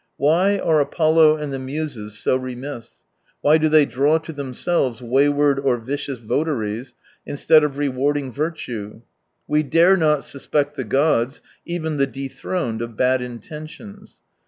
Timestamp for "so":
2.17-2.35